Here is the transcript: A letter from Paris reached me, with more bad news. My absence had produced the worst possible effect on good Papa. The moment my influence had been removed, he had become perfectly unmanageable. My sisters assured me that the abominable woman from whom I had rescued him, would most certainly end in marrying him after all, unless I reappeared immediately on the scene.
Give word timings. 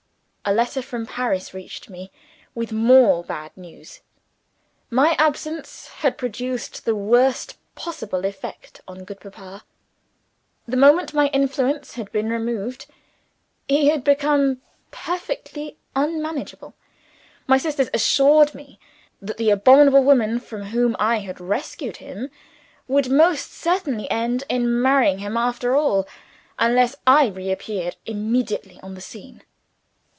A 0.43 0.55
letter 0.55 0.81
from 0.81 1.05
Paris 1.05 1.53
reached 1.53 1.87
me, 1.87 2.11
with 2.55 2.71
more 2.73 3.23
bad 3.23 3.55
news. 3.55 4.01
My 4.89 5.13
absence 5.19 5.87
had 5.87 6.17
produced 6.17 6.83
the 6.83 6.95
worst 6.95 7.57
possible 7.75 8.25
effect 8.25 8.81
on 8.87 9.05
good 9.05 9.19
Papa. 9.21 9.63
The 10.67 10.75
moment 10.75 11.13
my 11.13 11.27
influence 11.27 11.93
had 11.93 12.11
been 12.11 12.29
removed, 12.29 12.87
he 13.69 13.89
had 13.89 14.03
become 14.03 14.61
perfectly 14.89 15.77
unmanageable. 15.95 16.73
My 17.45 17.59
sisters 17.59 17.91
assured 17.93 18.55
me 18.55 18.79
that 19.21 19.37
the 19.37 19.51
abominable 19.51 20.03
woman 20.03 20.39
from 20.39 20.63
whom 20.63 20.95
I 20.99 21.19
had 21.19 21.39
rescued 21.39 21.97
him, 21.97 22.31
would 22.87 23.09
most 23.11 23.53
certainly 23.53 24.09
end 24.09 24.43
in 24.49 24.81
marrying 24.81 25.19
him 25.19 25.37
after 25.37 25.75
all, 25.75 26.07
unless 26.57 26.95
I 27.05 27.27
reappeared 27.27 27.95
immediately 28.07 28.79
on 28.81 28.95
the 28.95 29.01
scene. 29.01 29.43